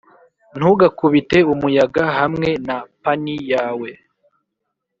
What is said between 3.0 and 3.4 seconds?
puny